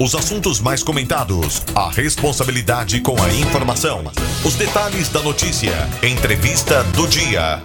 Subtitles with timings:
[0.00, 4.04] Os assuntos mais comentados, a responsabilidade com a informação,
[4.46, 5.72] os detalhes da notícia,
[6.04, 7.60] entrevista do dia.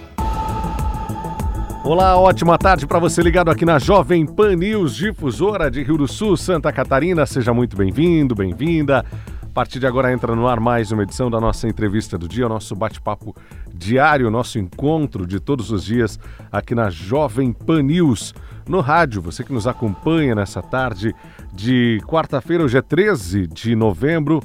[1.84, 6.08] Olá, ótima tarde para você ligado aqui na Jovem Pan News Difusora de Rio do
[6.08, 7.24] Sul, Santa Catarina.
[7.24, 9.04] Seja muito bem-vindo, bem-vinda.
[9.40, 12.46] A partir de agora entra no ar mais uma edição da nossa entrevista do dia,
[12.46, 13.32] o nosso bate-papo
[13.72, 16.18] diário, nosso encontro de todos os dias
[16.50, 18.34] aqui na Jovem Pan News
[18.68, 19.20] no rádio.
[19.22, 21.14] Você que nos acompanha nessa tarde
[21.52, 24.42] de quarta-feira, hoje é 13 de novembro.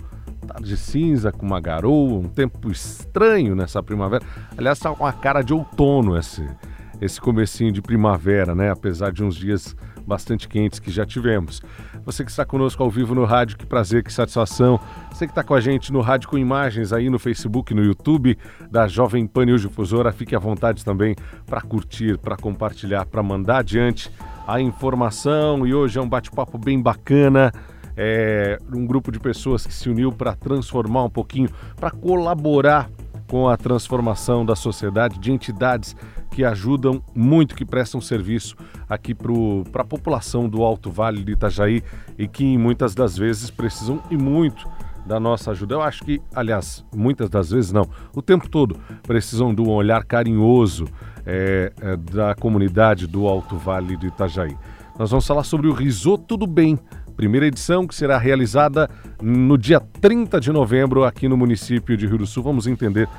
[0.48, 4.24] Tarde cinza com uma garoa, um tempo estranho nessa primavera.
[4.58, 6.48] Aliás, está com a cara de outono esse,
[7.00, 8.72] esse comecinho de primavera, né?
[8.72, 9.76] Apesar de uns dias
[10.10, 11.62] bastante quentes que já tivemos.
[12.04, 14.80] Você que está conosco ao vivo no rádio, que prazer, que satisfação.
[15.12, 18.38] Você que está com a gente no rádio com imagens aí no Facebook, no YouTube
[18.70, 23.60] da Jovem Pan News Difusora, fique à vontade também para curtir, para compartilhar, para mandar
[23.60, 24.12] adiante
[24.48, 25.66] a informação.
[25.66, 27.54] E hoje é um bate-papo bem bacana.
[27.96, 32.90] É um grupo de pessoas que se uniu para transformar um pouquinho, para colaborar
[33.30, 35.96] com a transformação da sociedade, de entidades
[36.32, 38.56] que ajudam muito, que prestam serviço
[38.90, 41.84] aqui para a população do Alto Vale de Itajaí
[42.18, 44.68] e que muitas das vezes precisam e muito
[45.06, 45.76] da nossa ajuda.
[45.76, 50.04] Eu acho que, aliás, muitas das vezes não, o tempo todo precisam de um olhar
[50.04, 50.86] carinhoso
[51.24, 54.58] é, é, da comunidade do Alto Vale de Itajaí.
[54.98, 56.80] Nós vamos falar sobre o Risoto do Bem,
[57.20, 58.90] primeira edição que será realizada
[59.22, 62.42] no dia 30 de novembro aqui no município de Rio do Sul.
[62.42, 63.10] Vamos entender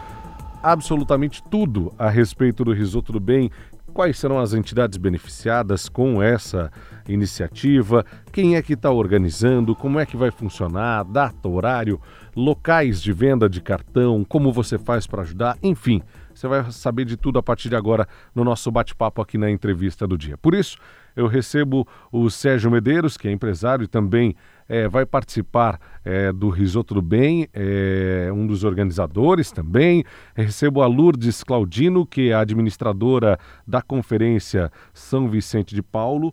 [0.63, 3.51] absolutamente tudo a respeito do Risoto do Bem,
[3.93, 6.73] quais serão as entidades beneficiadas com essa
[7.07, 12.01] iniciativa, quem é que está organizando, como é que vai funcionar, data, horário,
[12.35, 16.01] locais de venda de cartão, como você faz para ajudar, enfim.
[16.33, 20.07] Você vai saber de tudo a partir de agora no nosso bate-papo aqui na entrevista
[20.07, 20.39] do dia.
[20.39, 20.79] Por isso,
[21.21, 24.35] eu recebo o Sérgio Medeiros, que é empresário e também
[24.69, 30.05] é, vai participar é, do Risoto do Bem, é um dos organizadores também.
[30.35, 36.33] Recebo a Lourdes Claudino, que é administradora da Conferência São Vicente de Paulo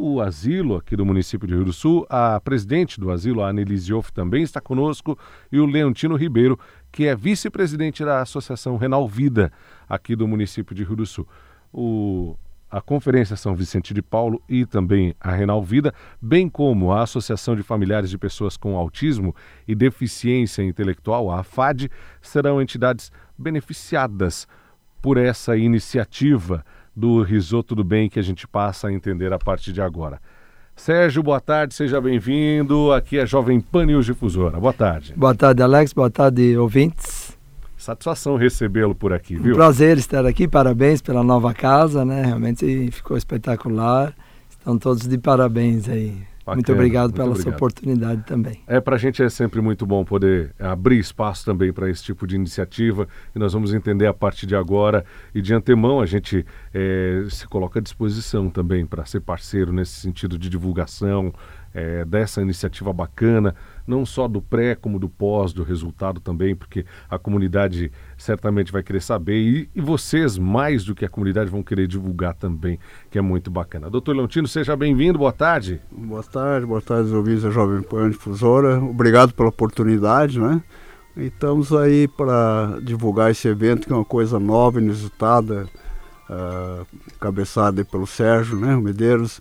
[0.00, 2.06] o asilo aqui do município de Rio do Sul.
[2.08, 5.18] A presidente do asilo, a Annelise Off, também está conosco.
[5.50, 6.56] E o Leontino Ribeiro,
[6.92, 9.50] que é vice-presidente da Associação Renal Vida
[9.88, 11.26] aqui do município de Rio do Sul.
[11.72, 12.36] O,
[12.70, 17.56] a Conferência São Vicente de Paulo e também a Renal Vida, bem como a Associação
[17.56, 19.34] de Familiares de Pessoas com Autismo
[19.66, 21.90] e Deficiência Intelectual, a AFAD,
[22.20, 24.46] serão entidades beneficiadas
[25.00, 26.64] por essa iniciativa
[26.94, 30.20] do Risoto do Bem que a gente passa a entender a partir de agora.
[30.74, 32.92] Sérgio, boa tarde, seja bem-vindo.
[32.92, 34.60] Aqui é Jovem Pan News Difusora.
[34.60, 35.12] Boa tarde.
[35.16, 35.92] Boa tarde, Alex.
[35.92, 37.17] Boa tarde, ouvintes.
[37.78, 39.54] Satisfação recebê-lo por aqui, viu?
[39.54, 40.48] Um prazer estar aqui.
[40.48, 42.24] Parabéns pela nova casa, né?
[42.24, 44.12] Realmente ficou espetacular.
[44.50, 46.26] Estão todos de parabéns aí.
[46.48, 47.44] Bacana, muito obrigado muito pela obrigado.
[47.44, 48.60] sua oportunidade também.
[48.66, 52.26] É, para a gente é sempre muito bom poder abrir espaço também para esse tipo
[52.26, 53.06] de iniciativa
[53.36, 57.46] e nós vamos entender a partir de agora e de antemão a gente é, se
[57.46, 61.34] coloca à disposição também para ser parceiro nesse sentido de divulgação,
[61.74, 63.54] é, dessa iniciativa bacana,
[63.88, 68.82] não só do pré como do pós, do resultado também, porque a comunidade certamente vai
[68.82, 72.78] querer saber e, e vocês, mais do que a comunidade, vão querer divulgar também,
[73.10, 73.88] que é muito bacana.
[73.88, 75.80] Doutor Leontino, seja bem-vindo, boa tarde.
[75.90, 78.78] Boa tarde, boa tarde, ouvintes da Jovem Pan Difusora.
[78.78, 80.62] Obrigado pela oportunidade, né?
[81.16, 85.66] E estamos aí para divulgar esse evento, que é uma coisa nova, inusitada,
[86.28, 86.86] uh,
[87.18, 89.40] cabeçada pelo Sérgio né, Medeiros.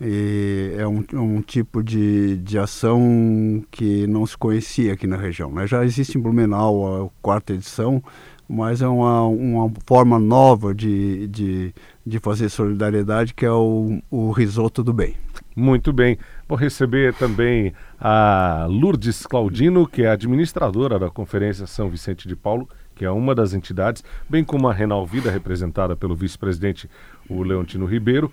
[0.00, 5.50] E é um, um, tipo de, de ação que não se conhecia aqui na região.
[5.50, 5.66] Né?
[5.66, 8.02] Já existe em Blumenau a quarta edição,
[8.48, 11.74] mas é uma, uma forma nova de, de,
[12.06, 15.14] de fazer solidariedade que é o, o risoto do bem.
[15.54, 16.16] Muito bem.
[16.48, 22.68] Vou receber também a Lourdes Claudino, que é administradora da Conferência São Vicente de Paulo,
[22.98, 26.90] que é uma das entidades, bem como a Renal Vida, representada pelo vice-presidente
[27.30, 28.32] o Leontino Ribeiro,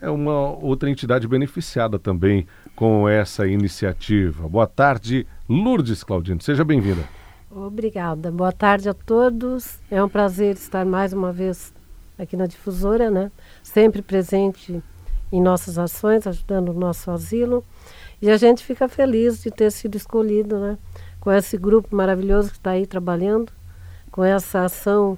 [0.00, 2.44] é uma outra entidade beneficiada também
[2.74, 4.48] com essa iniciativa.
[4.48, 7.04] Boa tarde, Lourdes Claudino, seja bem-vinda.
[7.48, 9.78] Obrigada, boa tarde a todos.
[9.88, 11.72] É um prazer estar mais uma vez
[12.18, 13.30] aqui na Difusora, né?
[13.62, 14.82] Sempre presente
[15.30, 17.64] em nossas ações, ajudando o nosso asilo.
[18.20, 20.76] E a gente fica feliz de ter sido escolhido, né?
[21.20, 23.52] Com esse grupo maravilhoso que está aí trabalhando
[24.10, 25.16] com essa ação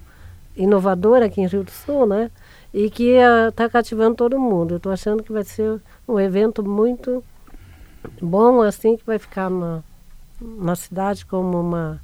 [0.57, 2.31] inovadora aqui em Rio do Sul, né?
[2.73, 3.17] E que
[3.49, 4.75] está uh, cativando todo mundo.
[4.75, 7.23] Eu estou achando que vai ser um evento muito
[8.21, 9.83] bom, assim, que vai ficar na,
[10.41, 12.03] na cidade como uma,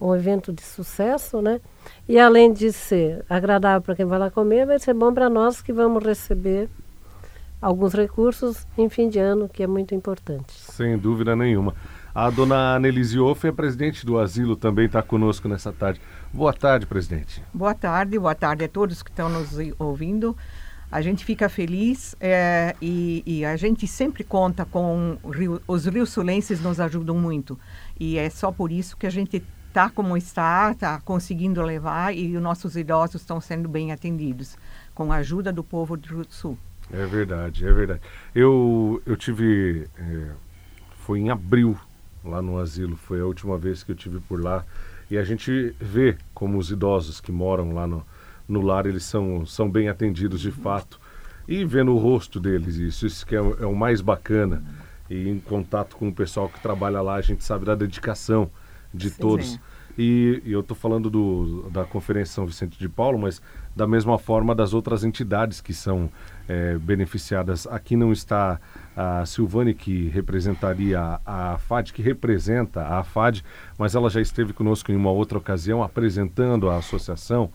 [0.00, 1.60] um evento de sucesso, né?
[2.08, 5.62] E além de ser agradável para quem vai lá comer, vai ser bom para nós
[5.62, 6.68] que vamos receber
[7.60, 10.52] alguns recursos em fim de ano, que é muito importante.
[10.52, 11.74] Sem dúvida nenhuma.
[12.16, 16.00] A dona Annelise Off é presidente do asilo, também está conosco nessa tarde.
[16.32, 17.42] Boa tarde, presidente.
[17.52, 20.34] Boa tarde, boa tarde a todos que estão nos ouvindo.
[20.90, 25.84] A gente fica feliz é, e, e, a gente sempre conta com rio, os
[26.62, 27.60] nos ajudam muito
[28.00, 32.34] e é só por isso que a gente está como está, está conseguindo levar e
[32.34, 34.56] os nossos idosos estão sendo bem atendidos
[34.94, 36.56] com a ajuda do povo do Rio do Sul.
[36.90, 38.00] É verdade, é verdade.
[38.34, 39.86] Eu, eu tive.
[39.98, 40.30] É,
[41.04, 41.78] foi em abril
[42.28, 44.64] lá no asilo, foi a última vez que eu tive por lá.
[45.10, 48.04] E a gente vê como os idosos que moram lá no,
[48.48, 51.00] no lar, eles são, são bem atendidos de fato.
[51.46, 54.62] E vendo o rosto deles, isso, isso que é, é o mais bacana.
[55.08, 58.50] E em contato com o pessoal que trabalha lá, a gente sabe da dedicação
[58.92, 59.60] de sim, todos.
[59.96, 63.40] E, e, eu estou falando do, da Conferência São Vicente de Paulo, mas
[63.74, 66.10] da mesma forma das outras entidades que são
[66.48, 67.66] é, beneficiadas.
[67.66, 68.60] Aqui não está
[68.96, 73.44] a Silvane, que representaria a, FAD, que representa a FAD,
[73.78, 77.50] mas ela já esteve conosco em uma outra ocasião apresentando a associação.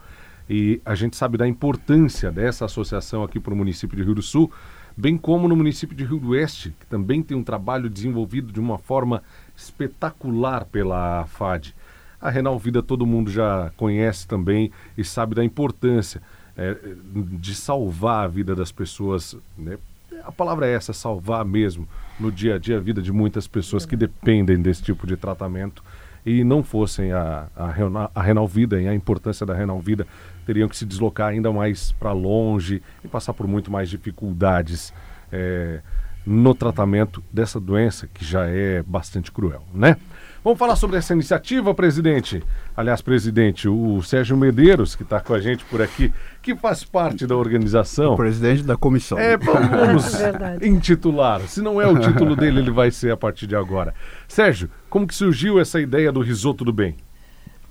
[0.50, 4.22] E a gente sabe da importância dessa associação aqui para o município de Rio do
[4.22, 4.52] Sul,
[4.96, 8.60] bem como no município de Rio do Oeste, que também tem um trabalho desenvolvido de
[8.60, 9.24] uma forma
[9.56, 11.74] espetacular pela FAD.
[12.20, 16.22] A Renal Vida todo mundo já conhece também e sabe da importância
[16.58, 16.76] é,
[17.14, 19.36] de salvar a vida das pessoas.
[19.58, 19.78] Né?
[20.24, 21.88] A palavra é essa, salvar mesmo,
[22.20, 25.84] no dia a dia, a vida de muitas pessoas que dependem desse tipo de tratamento
[26.26, 30.06] e não fossem a, a, a Renal Vida e a importância da Renal Vida,
[30.46, 34.94] teriam que se deslocar ainda mais para longe e passar por muito mais dificuldades
[35.32, 35.82] é,
[36.26, 39.98] no tratamento dessa doença que já é bastante cruel, né?
[40.44, 42.42] Vamos falar sobre essa iniciativa, presidente.
[42.76, 46.12] Aliás, presidente, o Sérgio Medeiros, que está com a gente por aqui,
[46.42, 48.14] que faz parte da organização.
[48.14, 49.20] O presidente da comissão.
[49.20, 51.42] É, vamos é intitular.
[51.42, 53.94] Se não é o título dele, ele vai ser a partir de agora.
[54.28, 56.96] Sérgio, como que surgiu essa ideia do risoto do bem?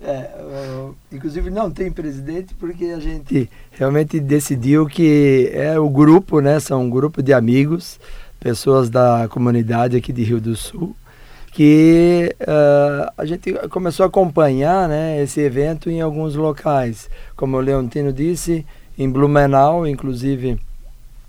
[0.01, 6.39] É, uh, inclusive não tem presidente porque a gente realmente decidiu que é o grupo,
[6.41, 6.61] né?
[6.61, 7.99] São um grupo de amigos,
[8.39, 10.95] pessoas da comunidade aqui de Rio do Sul
[11.53, 17.11] que uh, a gente começou a acompanhar né, esse evento em alguns locais.
[17.37, 18.65] Como o Leontino disse,
[18.97, 20.59] em Blumenau, inclusive,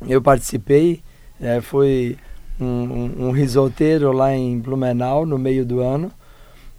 [0.07, 1.01] eu participei.
[1.39, 2.17] É, foi
[2.59, 6.11] um, um, um risoteiro lá em Blumenau, no meio do ano.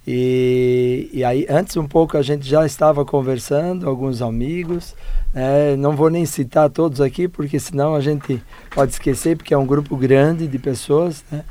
[0.05, 4.95] E, e aí, antes um pouco, a gente já estava conversando, alguns amigos.
[5.33, 8.41] É, não vou nem citar todos aqui, porque senão a gente
[8.73, 11.43] pode esquecer, porque é um grupo grande de pessoas, né?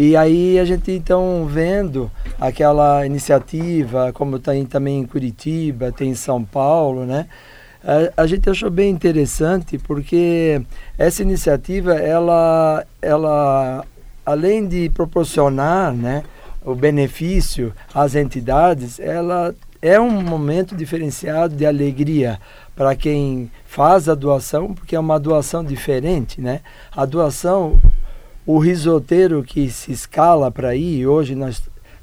[0.00, 2.08] E aí a gente então vendo
[2.40, 7.26] aquela iniciativa, como tem também em Curitiba, tem em São Paulo, né?
[7.82, 10.62] A, a gente achou bem interessante porque
[10.96, 13.84] essa iniciativa, ela, ela
[14.24, 16.22] além de proporcionar, né,
[16.64, 19.52] o benefício às entidades, ela
[19.82, 22.38] é um momento diferenciado de alegria
[22.76, 26.60] para quem faz a doação, porque é uma doação diferente, né?
[26.96, 27.80] A doação
[28.48, 31.60] o risoteiro que se escala para ir, hoje nós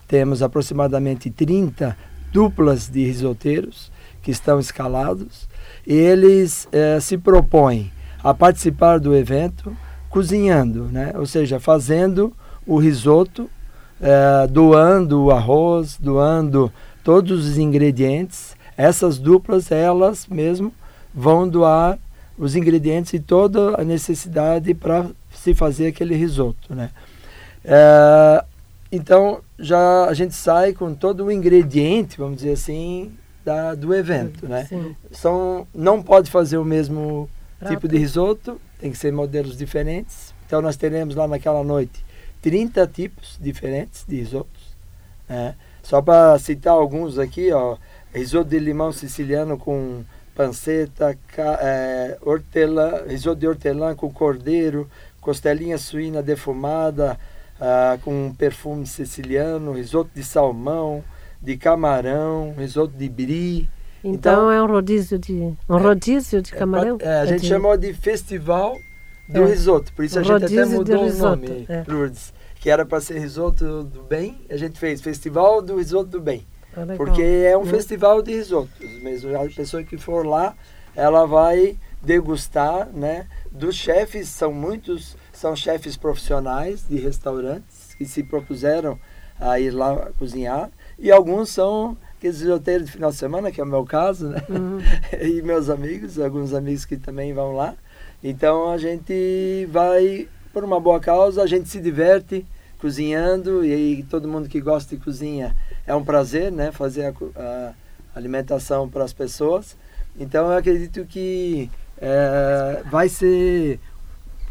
[0.07, 1.97] temos aproximadamente 30
[2.31, 5.50] duplas de risoteiros que estão escalados,
[5.88, 7.92] e eles eh, se propõem
[8.24, 9.75] a participar do evento
[10.07, 11.13] cozinhando, né?
[11.15, 12.31] ou seja, fazendo
[12.63, 13.50] o risoto,
[14.00, 16.72] eh, doando o arroz, doando
[17.03, 18.55] todos os ingredientes.
[18.77, 20.72] Essas duplas, elas mesmo,
[21.12, 21.98] vão doar
[22.38, 25.08] os ingredientes e toda a necessidade para
[25.46, 26.90] se fazer aquele risoto, né?
[27.64, 28.44] É,
[28.92, 34.48] então já a gente sai com todo o ingrediente, vamos dizer assim, da, do evento,
[34.48, 34.66] né?
[34.66, 34.96] Sim.
[35.12, 37.74] São, não pode fazer o mesmo Prato.
[37.74, 40.34] tipo de risoto, tem que ser modelos diferentes.
[40.48, 42.04] Então nós teremos lá naquela noite
[42.42, 44.75] 30 tipos diferentes de risotos.
[45.30, 45.54] Né?
[45.84, 47.78] Só para citar alguns aqui, ó,
[48.12, 54.90] risoto de limão siciliano com panceta, é, hortelã, risoto de hortelã com cordeiro,
[55.25, 57.17] costelinha suína defumada
[57.60, 61.03] ah, com um perfume siciliano, risoto de salmão,
[61.41, 63.67] de camarão, risoto de brie.
[64.03, 66.98] Então, então é um rodízio de um é, rodízio de é, camarão.
[67.01, 67.48] É, a gente de...
[67.48, 68.77] chamou de festival
[69.27, 69.46] do é.
[69.48, 71.84] risoto, por isso a gente até mudou o nome, é.
[71.88, 76.22] Lourdes, que era para ser risoto do bem, a gente fez festival do risoto do
[76.22, 76.46] bem,
[76.77, 77.65] ah, porque é um hum.
[77.65, 79.36] festival de risotos mesmo.
[79.36, 80.53] A pessoa que for lá,
[80.96, 83.25] ela vai degustar, né?
[83.55, 89.00] Dos chefes, são muitos, são chefes profissionais de restaurantes que se propuseram
[89.39, 90.69] a ir lá cozinhar
[91.00, 94.41] e alguns são aqueles roteiros de final de semana, que é o meu caso, né?
[94.50, 94.79] Uhum.
[95.21, 97.75] e meus amigos, alguns amigos que também vão lá.
[98.21, 102.45] Então a gente vai por uma boa causa, a gente se diverte,
[102.77, 105.55] cozinhando e todo mundo que gosta de cozinha
[105.88, 106.74] é um prazer, né?
[106.74, 107.74] Fazer a, a
[108.13, 109.77] alimentação para as pessoas.
[110.19, 113.80] Então eu acredito que é, vai ser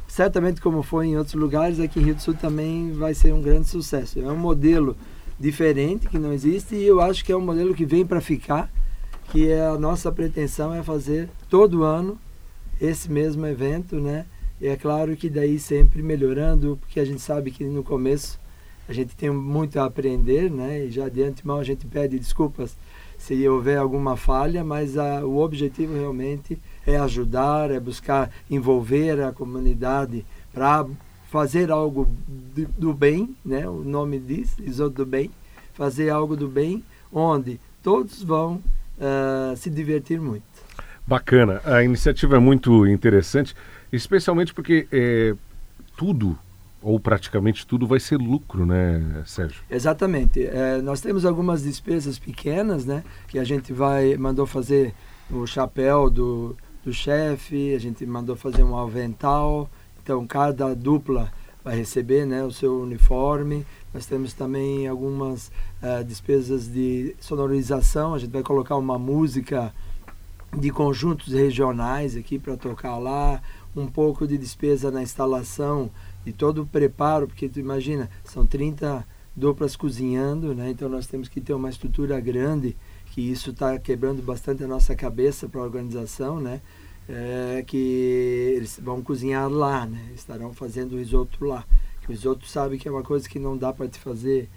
[0.07, 3.43] certamente como foi em outros lugares, aqui em Rio do Sul também vai ser um
[3.43, 4.21] grande sucesso.
[4.21, 4.97] É um modelo
[5.39, 8.71] diferente que não existe e eu acho que é um modelo que vem para ficar,
[9.31, 12.19] que é a nossa pretensão é fazer todo ano
[12.81, 14.27] esse mesmo evento, né?
[14.61, 18.39] E é claro que daí sempre melhorando, porque a gente sabe que no começo
[18.89, 20.85] a gente tem muito a aprender, né?
[20.85, 22.77] E já de antemão a gente pede desculpas
[23.19, 29.33] se houver alguma falha, mas a, o objetivo realmente é ajudar, é buscar envolver a
[29.33, 30.87] comunidade para
[31.31, 32.09] fazer algo
[32.79, 33.69] do bem, né?
[33.69, 35.31] O nome diz, Isoto do bem,
[35.73, 38.63] fazer algo do bem, onde todos vão
[38.99, 40.45] uh, se divertir muito.
[41.07, 43.55] Bacana, a iniciativa é muito interessante,
[43.93, 45.35] especialmente porque é,
[45.97, 46.39] tudo
[46.81, 49.63] ou praticamente tudo vai ser lucro, né, Sérgio?
[49.71, 50.47] Exatamente.
[50.47, 54.95] É, nós temos algumas despesas pequenas, né, que a gente vai mandou fazer
[55.31, 59.69] o chapéu do, do chefe, a gente mandou fazer um avental.
[60.03, 61.33] Então cada dupla
[61.65, 63.65] vai receber, né, o seu uniforme.
[63.93, 65.51] Nós temos também algumas
[65.83, 68.13] uh, despesas de sonorização.
[68.13, 69.73] A gente vai colocar uma música
[70.53, 73.43] de conjuntos regionais aqui para tocar lá,
[73.75, 75.91] um pouco de despesa na instalação
[76.25, 80.71] de todo o preparo, porque tu imagina, são 30 duplas cozinhando, né?
[80.71, 82.77] Então nós temos que ter uma estrutura grande,
[83.15, 86.61] que isso está quebrando bastante a nossa cabeça para a organização, né?
[87.09, 90.11] É, que eles vão cozinhar lá, né?
[90.17, 91.65] Estarão fazendo o risoto lá.
[92.05, 94.51] O risoto sabe que é uma coisa que não dá para te fazer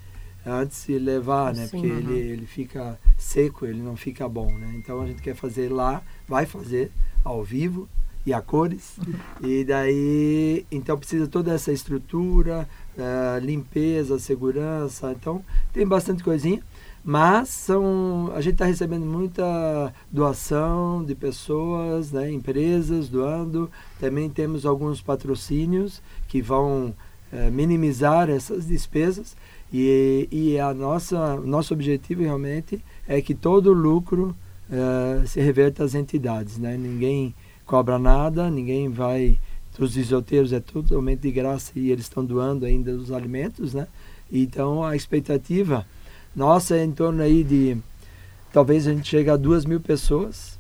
[0.44, 1.68] antes de levar, né?
[1.68, 1.98] Sim, porque uhum.
[2.00, 4.74] ele, ele fica seco, ele não fica bom, né?
[4.76, 6.92] Então a gente quer fazer lá, vai fazer
[7.24, 7.88] ao vivo,
[8.28, 8.98] e a cores.
[9.40, 15.12] E daí, então precisa toda essa estrutura, uh, limpeza, segurança.
[15.12, 16.62] Então tem bastante coisinha.
[17.10, 23.72] Mas são, a gente está recebendo muita doação de pessoas, né, empresas doando.
[23.98, 26.94] Também temos alguns patrocínios que vão
[27.32, 29.38] uh, minimizar essas despesas.
[29.72, 34.36] E, e a nossa nosso objetivo realmente é que todo o lucro
[34.70, 36.58] uh, se reverta às entidades.
[36.58, 36.76] Né?
[36.76, 37.34] Ninguém
[37.66, 39.40] cobra nada, ninguém vai.
[39.80, 43.88] Os isoteiros é totalmente de graça e eles estão doando ainda os alimentos, né?
[44.30, 45.86] Então a expectativa
[46.38, 47.76] nossa é em torno aí de
[48.54, 50.60] talvez a gente chegue a duas mil pessoas,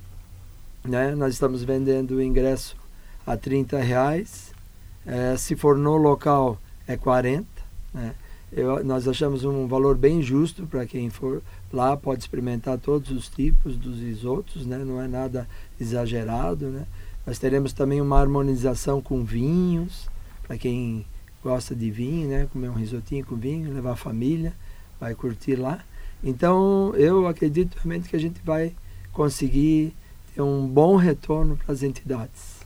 [0.83, 1.13] né?
[1.13, 2.75] Nós estamos vendendo o ingresso
[3.27, 4.51] a 30 reais,
[5.05, 7.45] é, se for no local é 40,
[7.93, 8.15] né?
[8.51, 13.27] Eu, nós achamos um valor bem justo para quem for lá pode experimentar todos os
[13.27, 14.79] tipos dos isotos, né?
[14.79, 15.47] Não é nada
[15.79, 16.87] exagerado, né?
[17.23, 20.09] Nós teremos também uma harmonização com vinhos,
[20.47, 21.05] para quem
[21.43, 22.47] gosta de vinho, né?
[22.51, 24.55] Comer um risotinho com vinho, levar a família,
[24.99, 25.79] vai curtir lá.
[26.23, 28.73] Então, eu acredito realmente que a gente vai
[29.11, 29.93] conseguir
[30.33, 32.57] ter um bom retorno para as entidades.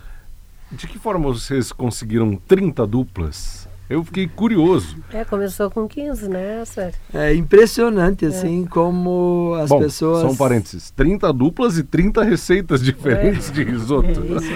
[0.72, 3.68] De que forma vocês conseguiram 30 duplas?
[3.92, 4.96] Eu fiquei curioso.
[5.12, 6.98] É, começou com 15, né, Sérgio?
[7.14, 8.68] É impressionante, assim, é.
[8.70, 10.22] como as Bom, pessoas...
[10.22, 13.52] só um parênteses, 30 duplas e 30 receitas diferentes é.
[13.52, 14.08] de risoto.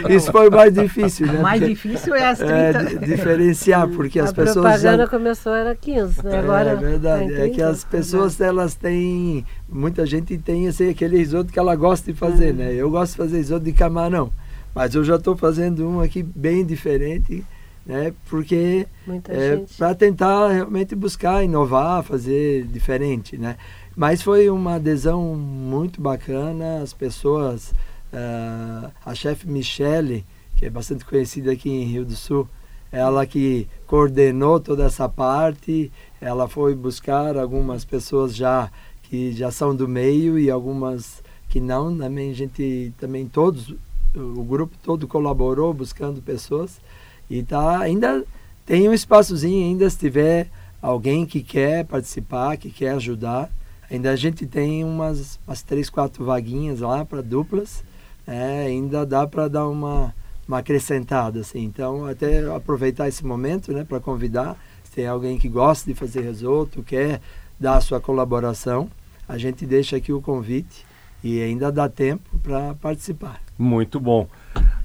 [0.08, 1.40] É, isso, foi o mais difícil, né?
[1.40, 2.54] O mais difícil é as 30.
[2.54, 4.58] É, diferenciar, porque as A pessoas...
[4.58, 5.10] A propaganda já...
[5.10, 6.40] começou, era 15, né?
[6.40, 9.46] Agora é verdade, 30, é que as pessoas, elas têm...
[9.68, 12.74] Muita gente tem assim, aquele risoto que ela gosta de fazer, né?
[12.74, 14.32] Eu gosto de fazer risoto de camarão,
[14.74, 17.44] mas eu já estou fazendo um aqui bem diferente
[17.86, 18.14] né?
[18.30, 18.88] Porque
[19.30, 23.58] é, para tentar realmente buscar inovar, fazer diferente, né?
[23.96, 27.72] Mas foi uma adesão muito bacana, as pessoas,
[28.12, 30.26] uh, a chefe Michele,
[30.56, 32.48] que é bastante conhecida aqui em Rio do Sul,
[32.92, 38.70] ela que coordenou toda essa parte, ela foi buscar algumas pessoas já
[39.04, 43.76] que já são do meio e algumas que não, também a gente também todos
[44.16, 46.80] o grupo todo colaborou buscando pessoas
[47.30, 48.24] e tá, ainda
[48.66, 50.50] tem um espaçozinho, ainda se tiver
[50.82, 53.50] alguém que quer participar, que quer ajudar.
[53.90, 57.84] Ainda a gente tem umas, umas três, quatro vaguinhas lá para duplas.
[58.26, 60.14] É, ainda dá para dar uma,
[60.48, 61.64] uma acrescentada, assim.
[61.64, 64.58] Então, até aproveitar esse momento, né, para convidar.
[64.84, 67.22] Se tem alguém que gosta de fazer risoto, quer
[67.60, 68.90] dar a sua colaboração,
[69.28, 70.86] a gente deixa aqui o convite
[71.24, 73.45] e ainda dá tempo para participar.
[73.58, 74.28] Muito bom.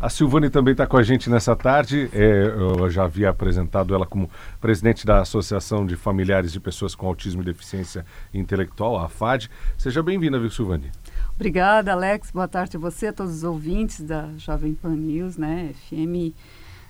[0.01, 2.09] A Silvane também está com a gente nessa tarde.
[2.13, 7.07] É, eu já havia apresentado ela como presidente da Associação de Familiares de Pessoas com
[7.07, 9.51] Autismo e Deficiência Intelectual, a AFAD.
[9.77, 10.91] Seja bem-vinda, viu, Silvane?
[11.35, 12.31] Obrigada, Alex.
[12.31, 16.33] Boa tarde a você, a todos os ouvintes da Jovem Pan News, né, FM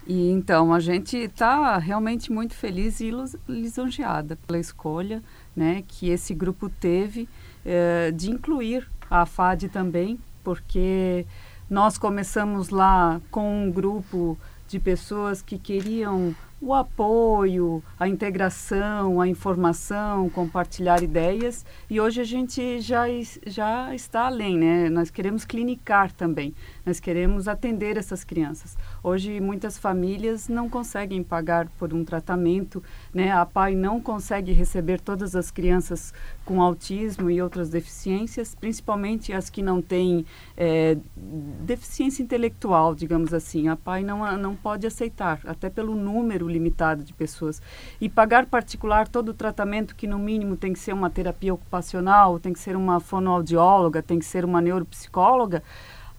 [0.06, 3.10] E então a gente está realmente muito feliz e
[3.48, 5.22] lisonjeada pela escolha
[5.56, 7.28] né, que esse grupo teve
[7.64, 11.26] eh, de incluir a FAD também, porque
[11.70, 14.36] nós começamos lá com um grupo
[14.66, 21.64] de pessoas que queriam o apoio, a integração, a informação, compartilhar ideias.
[21.88, 23.06] E hoje a gente já,
[23.46, 24.90] já está além, né?
[24.90, 28.76] Nós queremos clinicar também, nós queremos atender essas crianças.
[29.02, 32.82] Hoje muitas famílias não conseguem pagar por um tratamento,
[33.14, 33.32] né?
[33.32, 36.12] A PAI não consegue receber todas as crianças
[36.44, 40.26] com autismo e outras deficiências, principalmente as que não têm
[40.56, 43.68] é, deficiência intelectual, digamos assim.
[43.68, 47.62] A PAI não, não pode aceitar, até pelo número limitado de pessoas.
[48.00, 52.38] E pagar particular todo o tratamento, que no mínimo tem que ser uma terapia ocupacional,
[52.38, 55.62] tem que ser uma fonoaudióloga, tem que ser uma neuropsicóloga,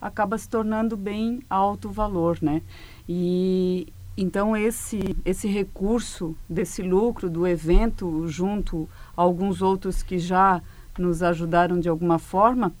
[0.00, 2.62] acaba se tornando bem alto valor, né?
[3.08, 3.86] E
[4.16, 10.60] então esse esse recurso desse lucro do evento junto a alguns outros que já
[10.98, 12.72] nos ajudaram de alguma forma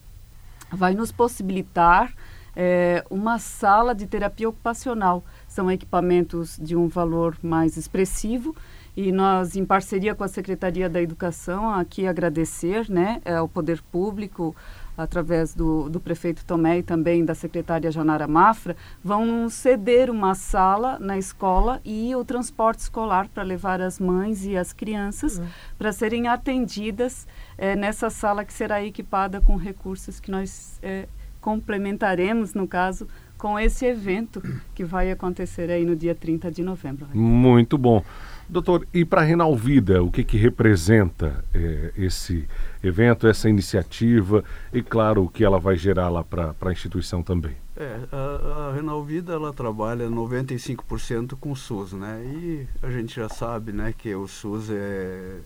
[0.70, 2.12] vai nos possibilitar
[2.54, 5.24] é, uma sala de terapia ocupacional.
[5.48, 8.54] São equipamentos de um valor mais expressivo
[8.96, 14.54] e nós, em parceria com a Secretaria da Educação, aqui agradecer né, ao Poder Público,
[14.96, 20.98] através do, do prefeito Tomé e também da secretária Janara Mafra, vão ceder uma sala
[20.98, 25.46] na escola e o transporte escolar para levar as mães e as crianças uhum.
[25.78, 31.08] para serem atendidas é, nessa sala que será equipada com recursos que nós é,
[31.42, 33.06] complementaremos, no caso,
[33.36, 34.40] com esse evento
[34.72, 37.08] que vai acontecer aí no dia 30 de novembro.
[37.12, 38.02] Muito bom.
[38.48, 42.46] Doutor, e para a Renalvida, o que, que representa é, esse
[42.84, 47.56] evento, essa iniciativa e, claro, o que ela vai gerar lá para a instituição também?
[47.76, 52.22] É, a, a Renalvida ela trabalha 95% com o SUS, né?
[52.24, 55.38] E a gente já sabe, né, que o SUS é,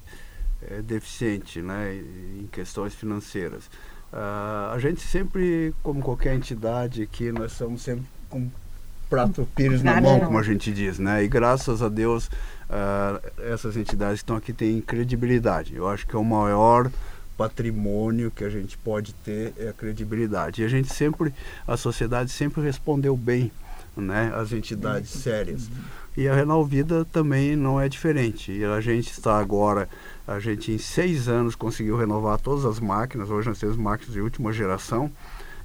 [0.62, 1.94] é deficiente, né,
[2.38, 3.70] em questões financeiras.
[4.16, 8.48] Uh, a gente sempre, como qualquer entidade aqui, nós estamos sempre com
[9.10, 11.22] prato pires na mão, como a gente diz, né?
[11.22, 12.30] E graças a Deus
[12.70, 13.20] uh,
[13.52, 15.76] essas entidades que estão aqui têm credibilidade.
[15.76, 16.90] Eu acho que é o maior
[17.36, 20.62] patrimônio que a gente pode ter é a credibilidade.
[20.62, 21.34] E a gente sempre,
[21.68, 23.52] a sociedade sempre respondeu bem,
[23.96, 24.32] né?
[24.34, 25.70] As entidades sérias.
[26.16, 28.50] E a Renal Vida também não é diferente.
[28.50, 29.88] E a gente está agora,
[30.26, 33.30] a gente em seis anos conseguiu renovar todas as máquinas.
[33.30, 35.10] Hoje nós temos máquinas de última geração.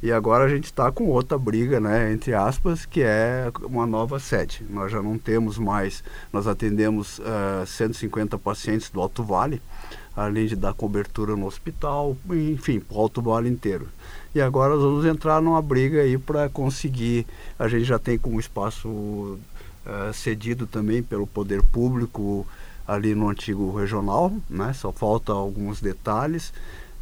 [0.03, 4.19] E agora a gente está com outra briga, né, entre aspas, que é uma nova
[4.19, 4.65] sede.
[4.67, 9.61] Nós já não temos mais, nós atendemos uh, eh, 150 pacientes do Alto Vale,
[10.15, 13.87] além de dar cobertura no hospital, enfim, para o Alto Vale inteiro.
[14.35, 17.25] E agora nós vamos entrar numa briga aí para conseguir,
[17.57, 22.45] a gente já tem como espaço uh, cedido também pelo poder público
[22.87, 24.73] ali no antigo regional, né?
[24.73, 26.53] Só falta alguns detalhes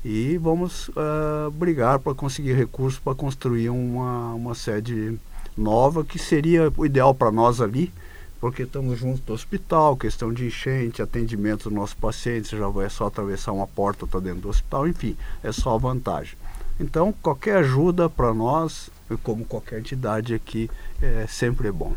[0.03, 5.19] e vamos uh, brigar para conseguir recursos para construir uma, uma sede
[5.57, 7.91] nova que seria o ideal para nós ali,
[8.39, 13.07] porque estamos junto do hospital, questão de enchente, atendimento dos nossos pacientes, já vai só
[13.07, 16.35] atravessar uma porta, está dentro do hospital, enfim, é só vantagem.
[16.79, 18.89] Então, qualquer ajuda para nós,
[19.23, 20.69] como qualquer entidade aqui,
[21.01, 21.93] é sempre é bom.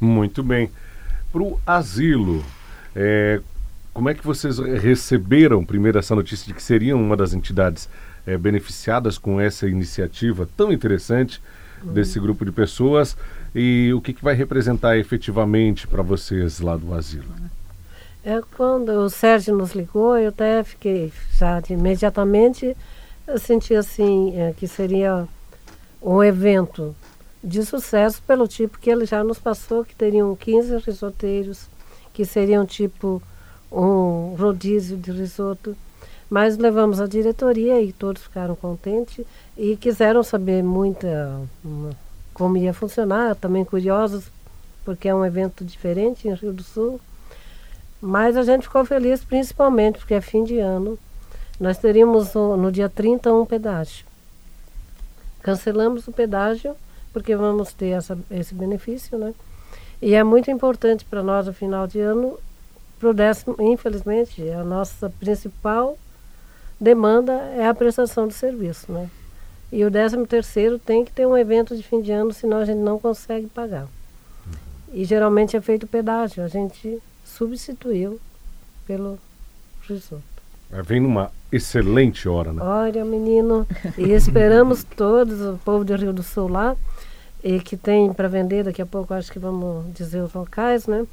[0.00, 0.70] Muito bem.
[1.30, 2.42] Para o asilo,
[2.96, 3.40] é,
[3.92, 7.88] como é que vocês receberam primeiro essa notícia de que seriam uma das entidades
[8.26, 11.42] é, beneficiadas com essa iniciativa tão interessante
[11.84, 11.92] uhum.
[11.92, 13.16] desse grupo de pessoas
[13.54, 17.32] e o que, que vai representar efetivamente para vocês lá do asilo?
[18.24, 22.76] É, quando o Sérgio nos ligou, eu até fiquei já imediatamente
[23.26, 25.26] eu senti assim é, que seria
[26.02, 26.94] um evento
[27.42, 31.68] de sucesso pelo tipo que ele já nos passou, que teriam 15 risoteiros,
[32.12, 33.22] que seriam tipo
[33.70, 35.76] um rodízio de risoto.
[36.28, 39.24] Mas levamos a diretoria e todos ficaram contentes
[39.56, 41.06] e quiseram saber muito
[42.34, 44.24] como ia funcionar, também curiosos,
[44.84, 47.00] porque é um evento diferente em Rio do Sul.
[48.00, 50.98] Mas a gente ficou feliz principalmente porque é fim de ano.
[51.60, 54.04] Nós teríamos no dia 30 um pedágio.
[55.42, 56.74] Cancelamos o pedágio
[57.12, 59.34] porque vamos ter essa, esse benefício, né?
[60.00, 62.38] E é muito importante para nós, no final de ano,
[62.98, 65.96] para o décimo, infelizmente, a nossa principal
[66.80, 69.08] demanda é a prestação de serviço, né?
[69.72, 72.64] E o décimo terceiro tem que ter um evento de fim de ano, senão a
[72.66, 73.88] gente não consegue pagar.
[74.92, 78.20] E geralmente é feito pedágio, a gente substituiu
[78.86, 79.18] pelo
[79.88, 80.22] risoto.
[80.84, 82.62] Vem numa excelente hora, né?
[82.62, 86.76] Olha, menino, e esperamos todos, o povo do Rio do Sul lá,
[87.42, 91.06] e que tem para vender, daqui a pouco acho que vamos dizer os locais, né?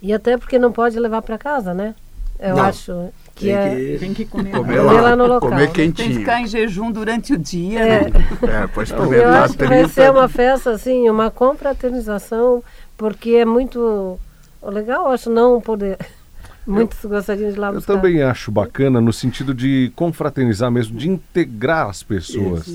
[0.00, 1.96] E até porque não pode levar para casa, né?
[2.40, 2.62] Eu Não.
[2.64, 4.52] acho que Tem é que- Tem que comer.
[4.52, 5.72] Comer Comer lá no local, Comer né?
[5.72, 6.20] Tem que quentinho.
[6.20, 8.00] ficar em jejum durante o dia, É.
[8.10, 8.10] né?
[8.62, 9.88] É, pode Eu experimentar acho que vai 30.
[9.88, 12.62] ser uma festa, assim, uma confraternização,
[12.96, 14.18] porque é muito
[14.62, 15.98] legal, eu acho, não poder.
[16.66, 17.94] Muitos gostariam de lá Eu buscar.
[17.94, 22.68] também acho bacana no sentido de confraternizar mesmo, de integrar as pessoas.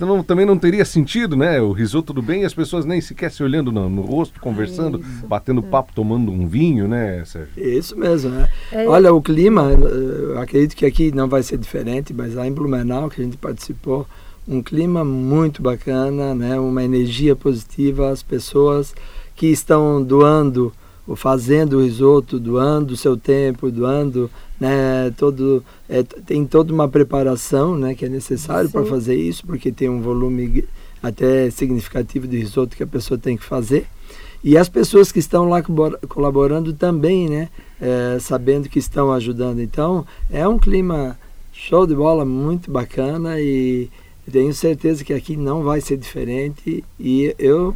[0.00, 1.60] Senão também não teria sentido, né?
[1.60, 4.98] O risoto tudo bem e as pessoas nem sequer se olhando no, no rosto, conversando,
[4.98, 5.26] Isso.
[5.26, 7.52] batendo papo, tomando um vinho, né, Sérgio?
[7.54, 8.48] Isso mesmo, né?
[8.72, 12.46] É, Olha, o clima, eh, eu acredito que aqui não vai ser diferente, mas lá
[12.46, 14.06] em Blumenau, que a gente participou,
[14.48, 16.58] um clima muito bacana, né?
[16.58, 18.94] Uma energia positiva, as pessoas
[19.36, 20.72] que estão doando,
[21.16, 25.10] fazendo o risoto, doando o seu tempo, doando, né?
[25.16, 27.94] Todo, é, tem toda uma preparação, né?
[27.94, 30.64] Que é necessário para fazer isso, porque tem um volume
[31.02, 33.86] até significativo de risoto que a pessoa tem que fazer.
[34.42, 37.48] E as pessoas que estão lá colabor- colaborando também, né?
[37.80, 39.60] é, sabendo que estão ajudando.
[39.60, 41.18] Então, é um clima
[41.52, 43.88] show de bola, muito bacana e
[44.30, 46.84] tenho certeza que aqui não vai ser diferente.
[46.98, 47.74] E eu,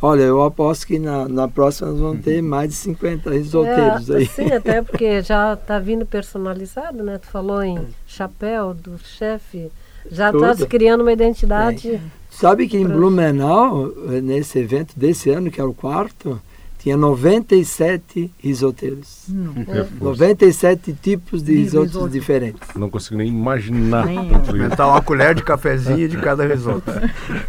[0.00, 4.16] olha, eu aposto que na, na próxima nós vamos ter mais de 50 risoteiros é,
[4.16, 4.26] aí.
[4.26, 7.18] Sim, até porque já está vindo personalizado, né?
[7.18, 9.70] Tu falou em chapéu do chefe,
[10.10, 12.00] já está se criando uma identidade.
[12.30, 16.40] Sabe que em Blumenau, nesse evento desse ano, que é o quarto,
[16.84, 19.24] tinha 97 risoteiros.
[19.68, 19.90] É, força.
[20.04, 22.08] 97 tipos de De risotos risoto.
[22.10, 22.60] diferentes.
[22.76, 24.04] Não consigo nem imaginar.
[24.06, 24.30] Nem.
[24.32, 26.84] Experimentar uma colher de cafezinho de cada risoto.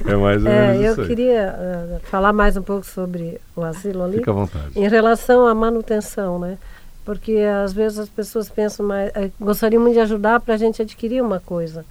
[0.06, 1.08] É mais ou É, menos eu isso aí.
[1.08, 4.17] queria eh, falar mais um pouco sobre o asilo ali.
[4.19, 4.67] Fica à vontade.
[4.74, 6.58] Em relação à manutenção, né?
[7.04, 10.82] Porque às vezes as pessoas pensam, mas eh, gostariam muito de ajudar para a gente
[10.82, 11.84] adquirir uma coisa.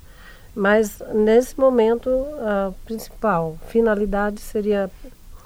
[0.57, 2.09] Mas nesse momento
[2.41, 4.91] a principal finalidade seria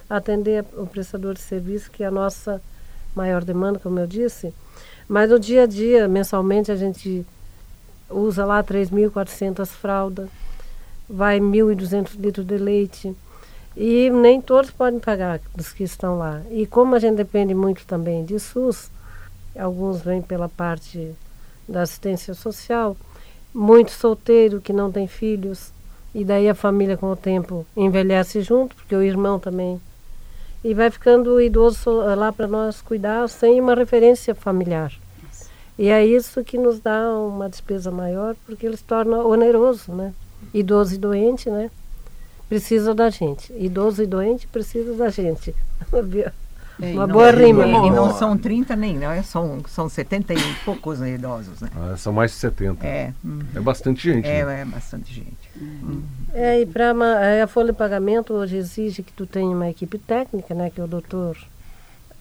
[0.08, 2.60] atender o prestador de serviço, que é a nossa
[3.14, 4.54] maior demanda, como eu disse.
[5.08, 7.26] Mas no dia a dia, mensalmente, a gente
[8.10, 10.28] usa lá 3.400 fraldas,
[11.08, 13.16] vai 1.200 litros de leite.
[13.76, 16.42] E nem todos podem pagar dos que estão lá.
[16.50, 18.90] E como a gente depende muito também de SUS,
[19.56, 21.14] alguns vêm pela parte
[21.68, 22.96] da assistência social,
[23.54, 25.72] muito solteiro que não tem filhos,
[26.14, 29.80] e daí a família com o tempo envelhece junto, porque o irmão também.
[30.64, 34.92] E vai ficando o idoso so- lá para nós cuidar sem uma referência familiar.
[35.78, 40.12] E é isso que nos dá uma despesa maior, porque ele se torna oneroso, né?
[40.52, 41.70] Idoso e doente, né?
[42.48, 43.52] Precisa da gente.
[43.52, 45.54] Idoso e doente precisa da gente.
[46.80, 47.66] É, e Uma não- boa rima.
[47.66, 49.22] E, e não são 30 nem, né?
[49.22, 51.68] São, são 70 e poucos né, idosos, né?
[51.76, 52.86] Ah, são mais de 70.
[52.86, 54.26] É, É, hum, bastante gente.
[54.28, 54.60] é, né?
[54.60, 55.50] é bastante gente.
[56.32, 56.92] É, e para
[57.42, 60.70] a folha de pagamento hoje exige que tu tenha uma equipe técnica, né?
[60.70, 61.36] Que o doutor,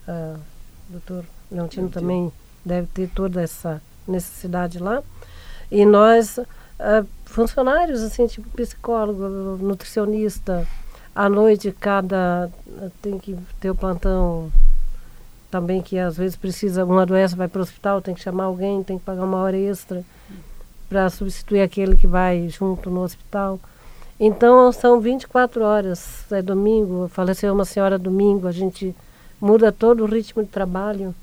[0.08, 0.36] ah,
[0.89, 2.32] doutor Leontino também
[2.65, 5.04] deve ter toda essa necessidade lá.
[5.70, 6.39] E nós,
[6.80, 10.65] ah, funcionários, assim, tipo psicólogo, nutricionista,
[11.17, 12.47] à noite cada
[13.01, 14.51] tem que ter o plantão
[15.49, 18.84] também que às vezes precisa, uma doença vai para o hospital, tem que chamar alguém,
[18.84, 20.03] tem que pagar uma hora extra
[20.88, 23.60] para substituir aquele que vai junto no hospital.
[24.19, 28.95] Então são 24 horas, é domingo, faleceu uma senhora domingo, a gente
[29.41, 31.15] muda todo o ritmo de trabalho.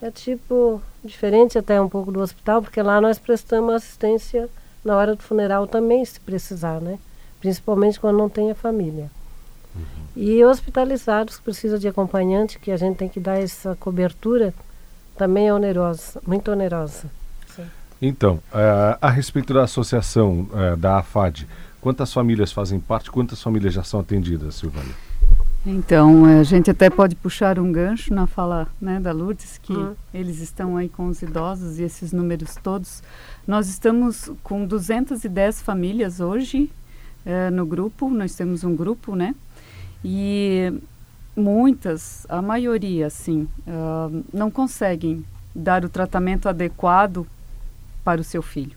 [0.00, 4.48] É tipo diferente até um pouco do hospital, porque lá nós prestamos assistência
[4.82, 6.98] na hora do funeral também, se precisar, né?
[7.40, 9.10] Principalmente quando não tem a família.
[10.16, 14.52] E hospitalizados que precisam de acompanhante, que a gente tem que dar essa cobertura,
[15.16, 17.04] também é onerosa, muito onerosa.
[18.02, 21.46] Então, ah, a respeito da associação ah, da AFAD,
[21.80, 24.90] quantas famílias fazem parte, quantas famílias já são atendidas, Silvana?
[25.66, 29.74] Então, eh, a gente até pode puxar um gancho na fala né, da Lourdes, que
[29.74, 29.94] Hum.
[30.12, 33.02] eles estão aí com os idosos e esses números todos.
[33.46, 36.70] Nós estamos com 210 famílias hoje
[37.24, 39.34] eh, no grupo, nós temos um grupo, né?
[40.04, 40.72] E
[41.36, 47.26] muitas, a maioria, assim, ah, não conseguem dar o tratamento adequado
[48.04, 48.76] para o seu filho.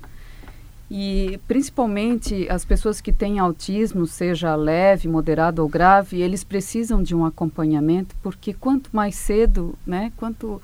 [0.92, 7.16] E principalmente as pessoas que têm autismo, seja leve, moderado ou grave, eles precisam de
[7.16, 10.62] um acompanhamento, porque quanto mais cedo, né, quanto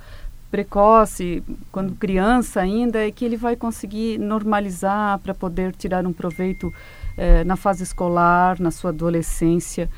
[0.51, 6.73] precoce, quando criança ainda, é que ele vai conseguir normalizar para poder tirar um proveito
[7.17, 9.89] eh, na fase escolar, na sua adolescência,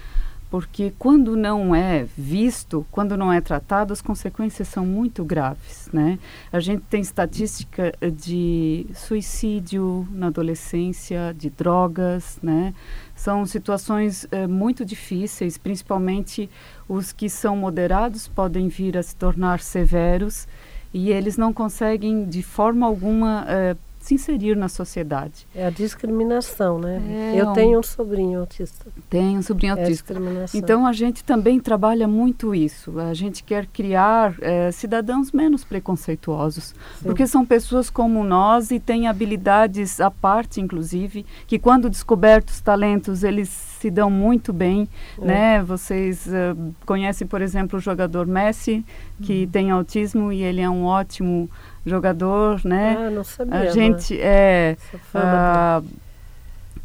[0.52, 6.20] porque quando não é visto, quando não é tratado, as consequências são muito graves, né?
[6.52, 12.74] A gente tem estatística de suicídio na adolescência, de drogas, né?
[13.16, 16.50] São situações eh, muito difíceis, principalmente
[16.86, 20.50] os que são moderados podem vir a se tornar severos
[20.94, 25.48] e eles não conseguem de forma alguma eh, se inserir na sociedade.
[25.56, 27.02] É a discriminação, né?
[27.36, 28.88] É Eu tenho um sobrinho autista.
[29.10, 30.14] Tem um sobrinho É autista.
[30.54, 33.00] Então a gente também trabalha muito isso.
[33.00, 39.08] A gente quer criar eh, cidadãos menos preconceituosos, porque são pessoas como nós e têm
[39.08, 44.88] habilidades à parte, inclusive, que quando descobertos talentos eles se dão muito bem,
[45.22, 45.26] É.
[45.26, 45.64] né?
[45.64, 48.84] Vocês eh, conhecem, por exemplo, o jogador Messi,
[49.22, 51.50] que tem autismo e ele é um ótimo
[51.86, 52.96] jogador, né?
[52.98, 53.60] Ah, não sabia.
[53.60, 54.78] a gente é
[55.14, 55.82] ah,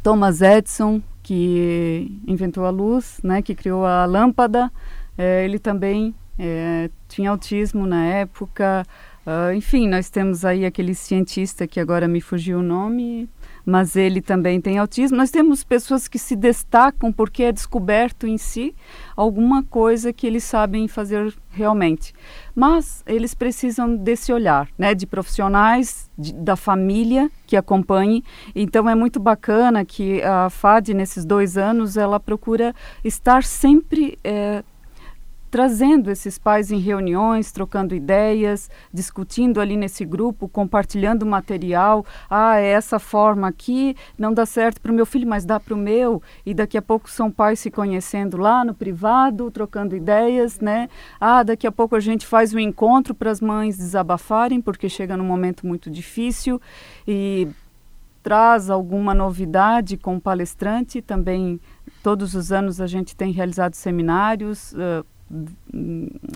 [0.01, 4.71] Thomas Edison, que inventou a luz, né, que criou a lâmpada,
[5.17, 8.85] eh, ele também eh, tinha autismo na época.
[9.25, 13.27] Ah, enfim, nós temos aí aquele cientista que agora me fugiu o nome,
[13.67, 15.17] mas ele também tem autismo.
[15.17, 18.73] Nós temos pessoas que se destacam porque é descoberto em si
[19.13, 22.13] alguma coisa que eles sabem fazer realmente.
[22.55, 28.23] Mas eles precisam desse olhar, né, de profissionais, de- da família que acompanhe.
[28.55, 34.63] Então é muito bacana que a FAD nesses dois anos ela procura estar sempre eh,
[35.49, 42.05] trazendo esses pais em reuniões, trocando ideias, discutindo ali nesse grupo, compartilhando material.
[42.29, 45.73] Ah, é essa forma aqui não dá certo para o meu filho, mas dá para
[45.73, 46.21] o meu.
[46.45, 50.89] E daqui a pouco são pais se conhecendo lá no privado, trocando ideias, né?
[51.19, 55.15] Ah, daqui a pouco a gente faz um encontro para as mães desabafarem, porque chega
[55.15, 56.61] num momento muito difícil
[57.07, 57.47] e
[58.21, 61.61] traz alguma novidade com o palestrante também
[62.03, 65.03] todos os anos a gente tem realizado seminários hum,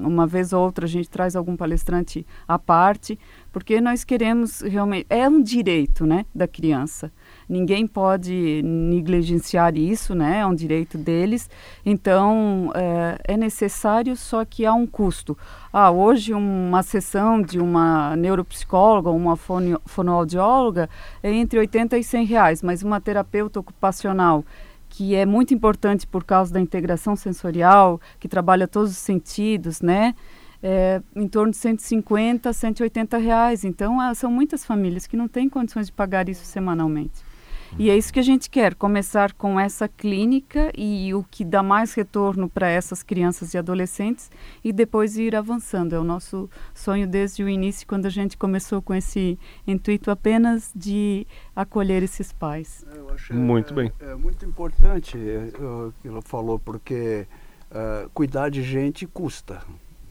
[0.02, 3.18] uma vez ou outra a gente traz algum palestrante à parte
[3.52, 7.12] porque nós queremos realmente é um direito né da criança.
[7.48, 11.50] Ninguém pode negligenciar isso né é um direito deles.
[11.86, 15.38] Então eh, é necessário só que há um custo.
[15.72, 19.38] Ah hoje uma sessão de uma neuropsicóloga ou uma
[19.86, 20.90] fonoaudióloga
[21.24, 24.44] é entre 80 e 100 reais mas uma terapeuta ocupacional
[24.92, 30.14] que é muito importante por causa da integração sensorial, que trabalha todos os sentidos, né?
[30.62, 33.64] É, em torno de 150, 180 reais.
[33.64, 37.31] Então, ah, são muitas famílias que não têm condições de pagar isso semanalmente.
[37.80, 41.64] E é isso que a gente quer, começar com essa clínica e o que dá
[41.64, 44.30] mais retorno para essas crianças e adolescentes
[44.64, 45.94] e depois ir avançando.
[45.94, 50.72] É o nosso sonho desde o início, quando a gente começou com esse intuito apenas
[50.76, 52.86] de acolher esses pais.
[52.94, 53.92] Eu acho Muito é, bem.
[54.02, 57.26] É muito importante é, o que ela falou, porque
[57.72, 59.62] é, cuidar de gente custa,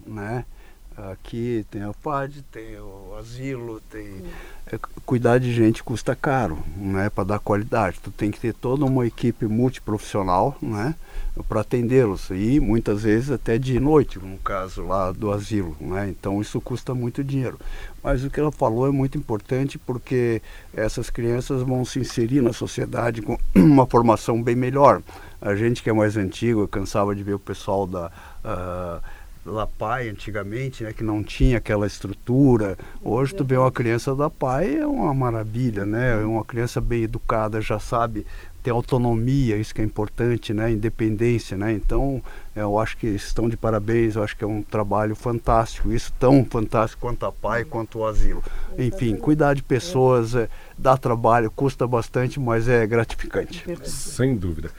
[0.06, 0.44] né?
[0.96, 4.22] Aqui tem a FAD, tem o asilo, tem...
[4.66, 7.08] é, cuidar de gente custa caro, né?
[7.08, 8.00] Para dar qualidade.
[8.02, 10.94] Tu tem que ter toda uma equipe multiprofissional, né?
[11.48, 12.28] Para atendê-los.
[12.30, 16.08] E muitas vezes até de noite, no caso lá do asilo, né?
[16.08, 17.58] Então isso custa muito dinheiro.
[18.02, 20.42] Mas o que ela falou é muito importante porque
[20.74, 25.02] essas crianças vão se inserir na sociedade com uma formação bem melhor.
[25.40, 28.12] A gente que é mais antigo, cansava de ver o pessoal da
[28.44, 29.00] ah,
[29.44, 32.76] La Pai antigamente, né, que não tinha aquela estrutura.
[33.02, 36.16] Hoje tu vê uma criança da Pai é uma maravilha, né?
[36.16, 38.26] Uma criança bem educada já sabe
[38.62, 40.70] ter autonomia, isso que é importante, né?
[40.70, 41.72] Independência, né?
[41.72, 42.22] Então,
[42.54, 46.44] eu acho que estão de parabéns, eu acho que é um trabalho fantástico, isso tão
[46.44, 48.44] fantástico quanto a pai, quanto o asilo.
[48.78, 53.64] Enfim, cuidar de pessoas é, dá trabalho, custa bastante, mas é gratificante.
[53.84, 54.70] Sem dúvida.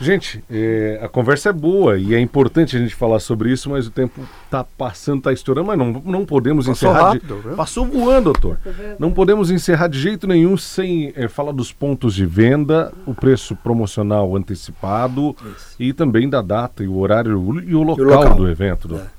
[0.00, 3.86] Gente, é, a conversa é boa e é importante a gente falar sobre isso, mas
[3.86, 7.12] o tempo está passando, está estourando, mas não, não podemos Passou encerrar.
[7.12, 7.56] rápido, de...
[7.56, 8.58] Passou voando, doutor.
[8.98, 13.54] Não podemos encerrar de jeito nenhum sem é, falar dos pontos de venda, o preço
[13.54, 15.36] promocional antecipado
[15.78, 17.32] e também da data e o horário
[17.64, 18.34] e o local, local.
[18.36, 18.88] do evento.
[18.88, 19.10] doutor.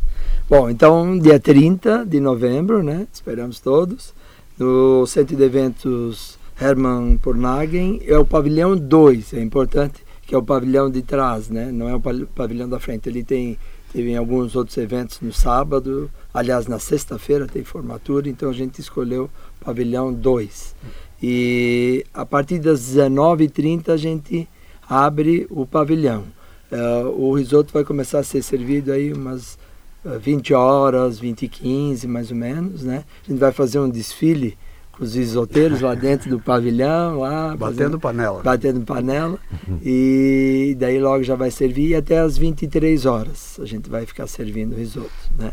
[0.49, 3.07] Bom, então dia 30 de novembro, né?
[3.12, 4.13] Esperamos todos.
[4.59, 10.43] No Centro de Eventos Hermann Pornagen, é o pavilhão 2, é importante, que é o
[10.43, 11.71] pavilhão de trás, né?
[11.71, 13.09] Não é o pavilhão da frente.
[13.09, 13.57] Ele tem
[13.93, 19.29] teve alguns outros eventos no sábado, aliás, na sexta-feira tem formatura, então a gente escolheu
[19.63, 20.75] pavilhão 2.
[21.21, 24.49] E a partir das 19h30 a gente
[24.89, 26.23] abre o pavilhão.
[26.71, 29.59] Eh, o risoto vai começar a ser servido aí umas
[30.03, 33.05] eh, 20 horas, 20 e 15 mais ou menos, né?
[33.23, 34.57] A gente vai fazer um desfile
[34.93, 38.41] com os isoteiros lá dentro do pavilhão, lá Batendo fazendo- panela.
[38.43, 39.39] batendo panela
[39.84, 44.27] e daí logo já vai servir e até às 23 horas a gente vai ficar
[44.27, 45.51] servindo risoto, né?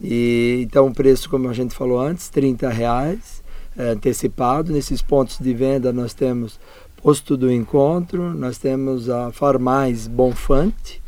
[0.00, 3.42] E então o preço, como a gente falou antes, 30 reais
[3.76, 4.72] é, antecipado.
[4.72, 6.58] Nesses pontos de venda nós temos
[7.02, 11.02] Posto do Encontro, nós temos a Farmais Bonfante,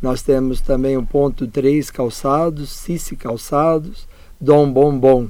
[0.00, 4.06] nós temos também o ponto 3 Calçados, Cici Calçados,
[4.40, 5.28] Dom Bom Bom.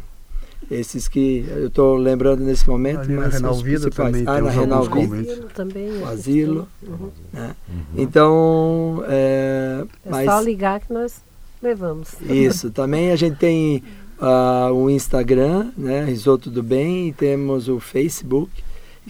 [0.72, 4.24] Esses que eu estou lembrando nesse momento, Ali na mas são os Renalvida principais.
[4.24, 5.32] também Ah, na conventos.
[5.32, 5.98] Asilo também.
[5.98, 6.68] O a asilo.
[6.82, 7.10] Uhum.
[7.32, 7.56] né?
[7.96, 11.22] Então, é, É mas só ligar que nós
[11.62, 12.08] levamos.
[12.28, 12.70] isso.
[12.70, 13.82] Também a gente tem
[14.20, 18.50] ah, o Instagram, né, Risoto do Bem, e temos o Facebook.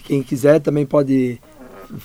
[0.03, 1.39] Quem quiser também pode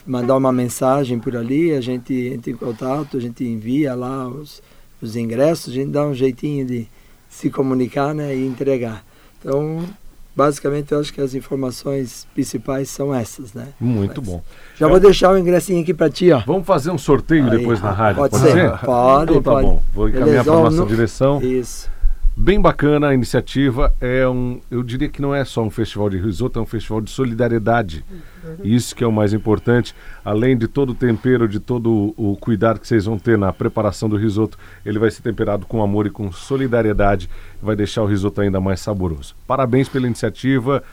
[0.06, 4.62] mandar uma mensagem por ali, a gente entra em contato, a gente envia lá os,
[5.00, 6.86] os ingressos, a gente dá um jeitinho de
[7.28, 9.04] se comunicar né, e entregar.
[9.40, 9.84] Então,
[10.34, 13.68] basicamente, eu acho que as informações principais são essas, né?
[13.80, 14.42] Muito Mas- bom.
[14.76, 16.40] Já vou deixar o ingressinho aqui para ti, ó.
[16.46, 18.52] Vamos fazer um sorteio Aí, depois na rádio, pode pode, ser?
[18.52, 18.78] ser?
[18.84, 19.66] Pode, então tá pode.
[19.66, 19.82] bom.
[19.94, 21.40] Vou encaminhar para nossa no- direção.
[21.42, 21.88] Isso.
[22.40, 23.92] Bem bacana a iniciativa.
[24.00, 27.00] É um, eu diria que não é só um festival de risoto, é um festival
[27.00, 28.04] de solidariedade.
[28.62, 29.92] Isso que é o mais importante.
[30.24, 34.08] Além de todo o tempero, de todo o, cuidado que vocês vão ter na preparação
[34.08, 37.28] do risoto, ele vai ser temperado com amor e com solidariedade.
[37.60, 39.34] Vai deixar o risoto ainda mais saboroso.
[39.44, 40.84] Parabéns pela iniciativa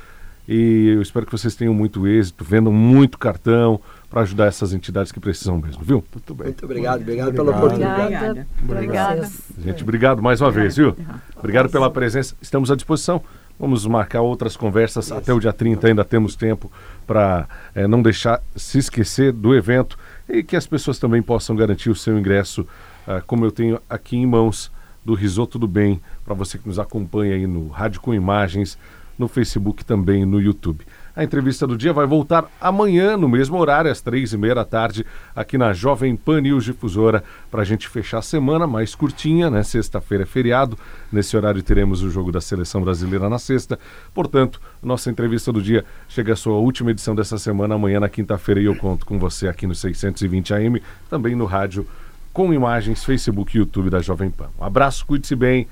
[0.50, 3.80] e eu espero que vocês tenham muito êxito, vendam muito cartão
[4.16, 6.02] para ajudar essas entidades que precisam mesmo, viu?
[6.14, 6.48] Muito bem.
[6.48, 7.66] Muito obrigado, obrigado pela Obrigado.
[7.66, 8.16] oportunidade.
[8.16, 8.48] Obrigada.
[8.64, 9.32] Obrigada.
[9.62, 10.96] Gente, obrigado mais uma vez, viu?
[11.36, 12.34] Obrigado pela presença.
[12.42, 13.22] Estamos à disposição.
[13.60, 16.72] Vamos marcar outras conversas até o dia 30, ainda temos tempo
[17.06, 17.46] para
[17.90, 20.00] não deixar se esquecer do evento
[20.30, 22.66] e que as pessoas também possam garantir o seu ingresso,
[23.06, 24.72] ah, como eu tenho aqui em mãos,
[25.04, 28.78] do Risoto do Bem, para você que nos acompanha aí no Rádio com Imagens,
[29.20, 30.86] no Facebook e também no YouTube.
[31.16, 34.66] A entrevista do dia vai voltar amanhã, no mesmo horário, às três e meia da
[34.66, 39.50] tarde, aqui na Jovem Pan News Difusora, para a gente fechar a semana mais curtinha,
[39.50, 39.64] né?
[39.64, 40.78] Sexta-feira é feriado,
[41.10, 43.80] nesse horário teremos o jogo da Seleção Brasileira na sexta.
[44.14, 48.60] Portanto, nossa entrevista do dia chega à sua última edição dessa semana, amanhã na quinta-feira,
[48.60, 51.88] e eu conto com você aqui no 620 AM, também no rádio,
[52.34, 54.50] com imagens, Facebook e YouTube da Jovem Pan.
[54.60, 55.66] Um abraço, cuide-se bem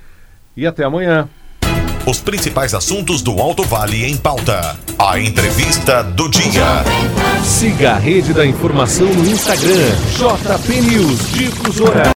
[0.55, 1.27] e até amanhã.
[2.05, 4.77] Os principais assuntos do Alto Vale em pauta.
[4.99, 6.83] A entrevista do dia.
[7.41, 12.03] Siga a rede da informação no Instagram, JP News Difusora.